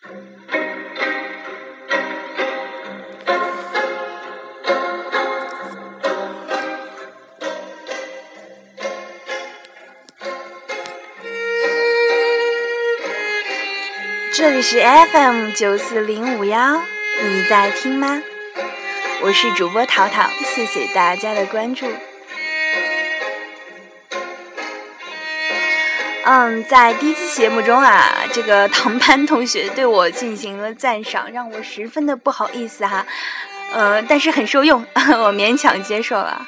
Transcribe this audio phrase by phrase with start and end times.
[0.00, 0.10] 这
[14.50, 16.80] 里是 FM 九四零五幺，
[17.24, 18.22] 你在听吗？
[19.20, 21.86] 我是主播淘淘，谢谢大家的关注。
[26.30, 33.06] 嗯，在第一期节目中啊，这个唐班同学对我进行了赞赏，让我十分的不好意思哈。
[33.72, 34.84] 呃，但是很受用，
[35.22, 36.46] 我勉强接受了。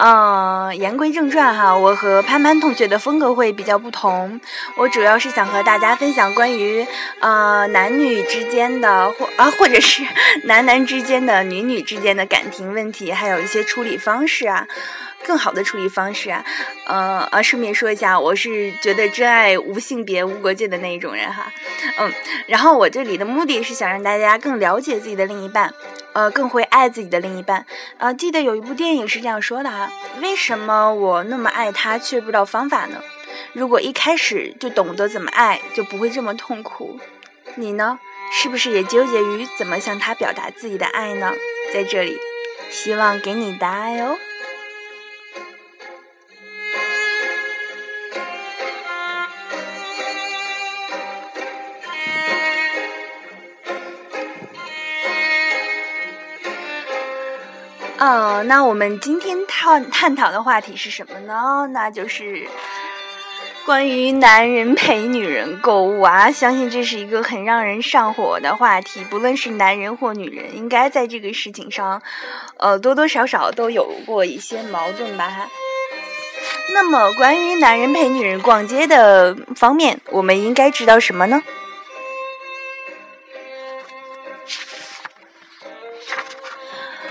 [0.00, 4.40] 嗯，言归正传哈，我和潘潘同学的风格会比较不同。
[4.76, 6.86] 我主要是想和大家分享关于
[7.18, 10.04] 呃男女之间的或啊或者是
[10.46, 14.64] 男男之间的、女女之间的感情问题，还有一些处理方式啊，
[15.26, 16.44] 更好的处理方式啊。
[16.86, 21.52] 呃啊，顺便说一下，我是觉得真爱无性别、无国界的那一种人哈。
[21.98, 22.12] 嗯，
[22.46, 25.74] 然后我这里的目的是想让大家更了解自己的另一半。
[26.18, 27.64] 呃，更会爱自己的另一半。
[27.98, 29.88] 呃，记得有一部电影是这样说的啊：
[30.20, 33.00] 为什么我那么爱他，却不知道方法呢？
[33.52, 36.98] 如果一开始就懂得怎么爱，就不会这么痛苦。
[37.54, 38.00] 你呢？
[38.32, 41.32] 是不是也纠结于怎么向他表达自己的爱呢？
[41.72, 42.18] 在这里，
[42.68, 44.18] 希望给你答案哦。
[58.08, 61.68] 哦，那我们今天探探讨的话题是什么呢？
[61.72, 62.48] 那就是
[63.66, 66.30] 关于男人陪女人购物啊！
[66.30, 72.00] 相信这是一个很让人上火的话题，不论是男人或女人，应该在这个事情上，
[72.56, 75.46] 呃，多多少少都有过一些矛盾吧。
[76.72, 81.42] 那么，关于男人陪女人逛街的方面，我们应该知道什么呢？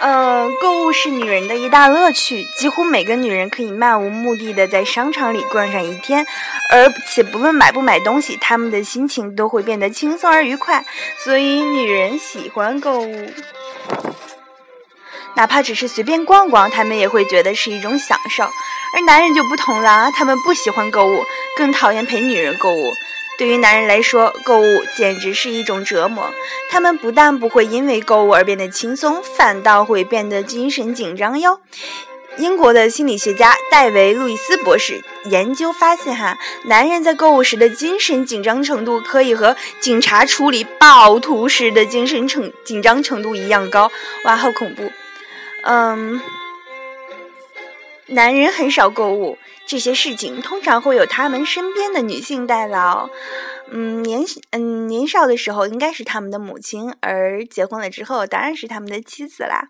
[0.00, 6.24] 呃，购物是女人的一大乐趣，几乎每个女人可以漫无目的的在商场里逛上一天，
[6.70, 10.84] 而且不论买不买东西，她们的心情都会变得轻松而愉快。
[11.24, 13.30] 所以，女人喜欢购物，
[15.34, 18.44] 哪怕只是随便逛逛，她们也会觉得是一种享受。
[18.94, 21.24] 而男人就不同了，他们不喜欢购物，
[21.56, 22.92] 更讨厌陪女人购物。
[23.38, 26.28] 对于男人来说，购物简直是一种折磨。
[26.70, 31.60] 他们不但不会因为购物而变得轻松，反倒会变得精神紧张哟。
[32.36, 43.90] 英国的心理学家戴维·路易斯博士研究发现，哈，男人在购物时的精神紧张程度可以和警察处理暴徒时的精神程紧张程度一样高。
[44.24, 44.92] 哇，好恐怖！
[45.62, 46.20] 嗯。
[48.08, 53.10] 男人很少购物，这些事情通常会有他们身边的女性代劳。
[53.70, 59.68] 嗯，年嗯年少的时候应该是他们的母亲，而结婚了之后当然是他们的妻子啦。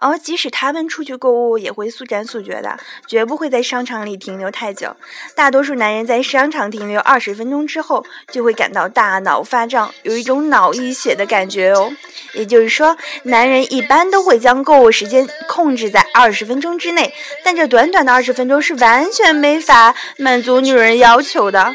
[0.00, 4.96] 而即使他们出去购物，也会速战速决的，绝不会在商场里停留太久。
[5.36, 11.92] 大多数男人在商场停留二十分钟之后，就会感到大脑发胀，有一种脑溢血的感觉哦。
[12.32, 17.12] 也就是说，男人一般都会将购物时间控制在二十分钟之内，
[17.44, 21.74] 但这短短的二十分钟是完全没法满足女人要求的。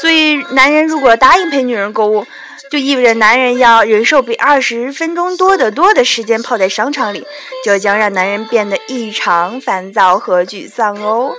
[0.00, 2.26] 所以，男人如果答应陪女人购物，
[2.70, 7.26] 就意味着男人要忍受比二十分钟多得多的时间泡在商场里，
[7.64, 11.32] 这将让男人变得异常烦躁和沮丧哦。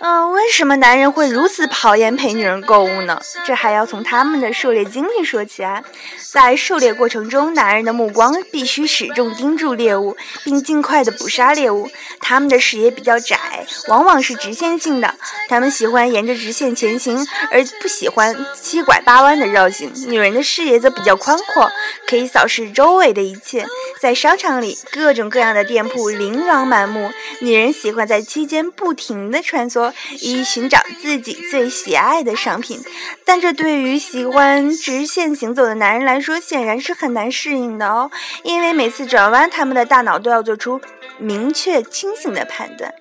[0.00, 3.20] 嗯，为什么男人会如此讨厌陪女人购物呢？
[3.44, 5.82] 这还要从他们的狩猎经历说起啊。
[6.30, 11.90] 在狩猎过程中，男人的目光必须始终盯住猎物，并尽快的捕杀猎物。
[12.20, 15.12] 他们的视野比较窄，往往是直线性的。
[15.48, 19.92] 他们喜欢沿着直线前行，而不喜欢七拐八弯的绕行。
[20.06, 21.68] 女人的视野则比较宽阔，
[22.06, 23.66] 可以扫视周围的一切。
[24.00, 27.10] 在商场里，各种各样的店铺琳琅满目，
[27.40, 29.92] 女人喜欢在期间不停地穿梭。
[30.20, 32.80] 以寻找自己最喜爱的商品，
[33.24, 38.10] 但这对于喜欢直线行走的男人来说，显然是很难适应的哦。
[38.44, 40.80] 因为每次转弯，他们的大脑都要做出
[41.18, 42.94] 明确清醒的判断。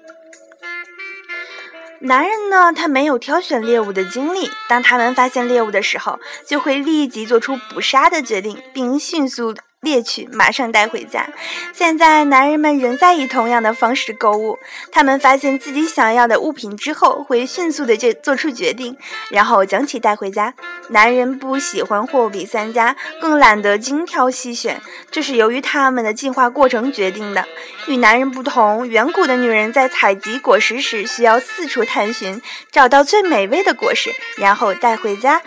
[1.99, 9.55] 男人呢，他没有挑选猎物的经历，当他们发现猎物的时候，就会立即做出捕杀的决定，并迅速。
[9.81, 11.29] 猎取，马上带回家。
[11.71, 14.57] 现在，男人们仍在以同样的方式购物。
[14.91, 18.97] 他们发现自己想要的物品之后，会迅速的就做出决定，
[19.29, 20.56] 然后将其带回家。
[20.89, 24.81] 男人不喜欢货比三家，更懒得精挑细选，
[25.12, 27.45] 这是由于他们的进化过程决定的。
[27.88, 32.41] 与男人不同，远古的女人在采集果实时需要四处探寻，
[32.71, 35.41] 找到最美味的果实，然后带回家。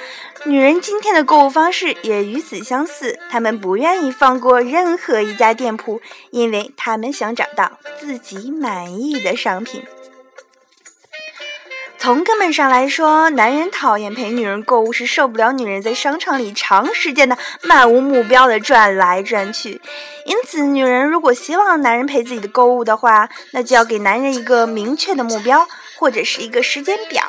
[0.47, 9.83] 女人今天的购物方式也与此相似，她们不愿意放过任何一家店铺，因为他们想找到自己满意的商品。
[11.97, 19.81] 从根本上来说，男人讨厌陪女人购物，是受不了女人在商场里长时间的漫无目标的转来转去。
[20.27, 25.67] 因此，女人如果希望男人陪自己的购物的话，那就要给男人一个明确的目标，
[25.99, 27.23] 或者是一个时间表。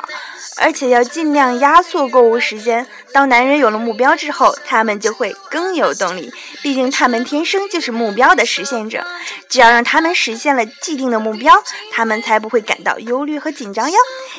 [0.61, 2.85] 而且要尽量压缩购物时间。
[3.11, 6.31] 当男人有了目标之后，他们就会更有动力。
[6.61, 9.05] 毕竟他们天生就是目标的实现者。
[9.49, 11.51] 只要让他们实现了既定的目标，
[11.91, 13.97] 他们才不会感到忧虑和紧张哟。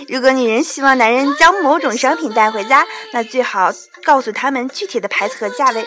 [0.09, 3.73] 如果女人希望男人将某种商品带回家，那最好
[4.05, 5.85] 告诉他们具体的牌子和价位。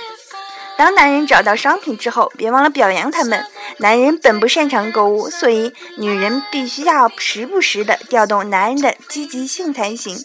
[0.77, 3.45] 当男人找到商品之后，别忘了表扬他们。
[3.77, 10.17] 男人本不擅长购物，所以女人必须要时不时的调动男人的积极性才行。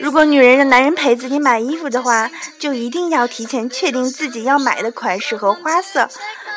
[0.00, 6.08] 如果女人让男人陪自己买衣服的话，就一定要提前确定自己要买的款式和花色，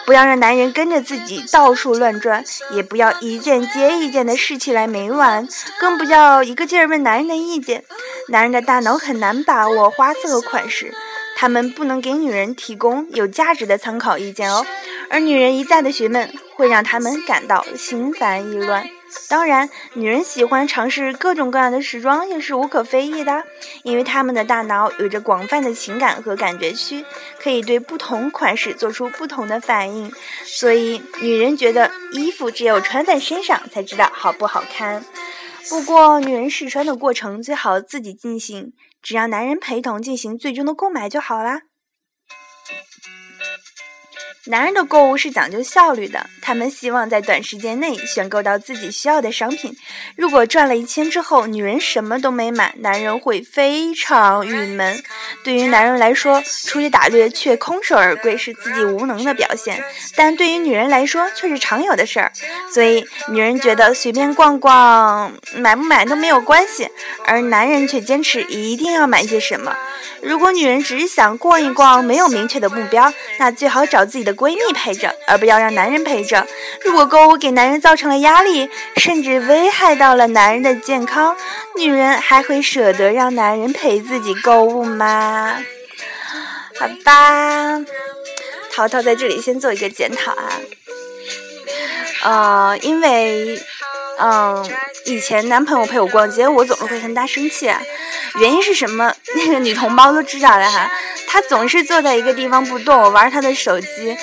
[0.06, 5.48] 不要让男人跟着自己到处乱转，也不要一件接一件的试起来没完，
[5.80, 7.83] 更不要一个劲儿问男人的意见。
[8.30, 10.94] 男人的大脑很难把握花色和款式。
[11.39, 14.66] 他们不能给女人提供有价值的参考意见哦，
[15.07, 18.89] 而女人一再的询问会让他们感到心烦意乱。
[19.30, 23.44] 当然，女人喜欢尝试各种各样的时装也是无可非议的，
[23.84, 27.06] 因为她们的大脑有着广泛的情感和感觉区，
[27.39, 30.12] 可以对不同款式做出不同的反应。
[30.44, 35.06] 所以，女人觉得衣服只有穿在身上才知道好不好看。
[35.69, 41.61] 不过，女人试穿的过程最好自己进行，只让男人陪同进行最终的购买就好啦。
[44.45, 49.75] 男人的购物是讲究效率的，他们希望在短时间内选购到自己需要的商品。
[50.15, 55.03] 如果转了一圈之后，女人什么都没买，男人会非常郁闷。
[55.47, 59.81] 对于男人来说，出去打猎却空手而归是自己无能的表现，
[60.13, 62.29] 但对于女人来说却是常有的事儿。
[62.69, 66.89] 所以，女人觉得随便逛逛，买不买都没有关系，
[67.25, 69.73] 而男人却坚持一定要买些什么。
[70.21, 76.45] 如果女人只是想逛一逛，没有明确的目标，那最好找自己的闺蜜陪着，而不要让男人陪着。
[76.83, 81.38] 如果购物给男人造成了压力，甚至危害到了男人的健康，
[81.77, 85.37] 女人还会舍得让男人陪自己购物吗？
[86.80, 87.80] 好吧，
[88.72, 90.51] 淘淘在这里先做一个检讨啊。
[92.24, 93.60] 呃，因为，
[94.19, 94.69] 嗯，
[95.06, 97.68] 以前男朋友陪我逛街，我总是会跟他生气。
[97.68, 97.81] 啊
[98.39, 99.12] 原因是什么？
[99.36, 100.92] 那个女同胞都知道的哈，
[101.28, 104.16] 他总是坐在一个地方不动，玩他的手机，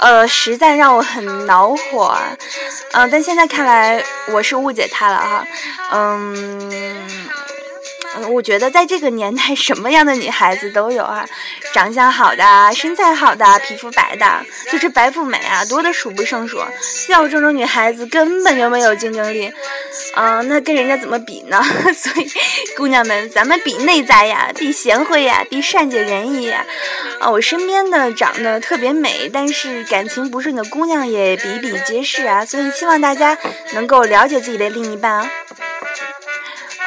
[0.00, 2.04] 呃，实在让我很恼火。
[2.04, 2.34] 啊
[2.92, 5.46] 嗯，但现在看来我是误解他了哈，
[5.92, 7.28] 嗯。
[8.28, 11.24] 我觉得在这个年代，什么样的女孩子都有啊，
[11.72, 12.44] 长相好的、
[12.74, 16.58] 身材好的、皮肤白的，就是白富美啊，多的数不胜数。
[16.80, 19.52] 像我这种女孩子根本就没有竞争力，
[20.16, 21.62] 嗯，那跟人家怎么比呢？
[21.94, 22.30] 所以，
[22.76, 26.64] 姑娘们，咱们比内在呀，比贤惠呀，比善解人意呀。
[27.20, 32.44] 啊，我身边的长得特别美，但是感情不顺的姑娘也比比皆是啊。
[32.44, 33.36] 所以，希望大家
[33.74, 35.30] 能够了解自己的另一半啊。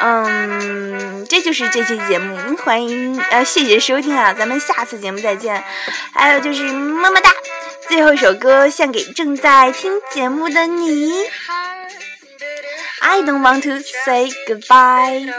[0.04, 5.62] 嗯，这就是这期节目，欢迎呃，谢谢收听啊，咱们下次节目再见。
[6.12, 7.30] 还有就是么么哒，
[7.88, 11.12] 最后一首歌献给正在听节目的你。
[13.00, 15.32] I don't want to say goodbye。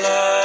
[0.00, 0.35] love.